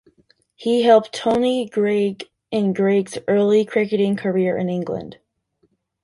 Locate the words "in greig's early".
2.49-3.65